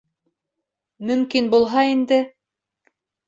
-Мөмкин 1.09 1.51
булһа 1.55 1.83
инде... 1.91 2.19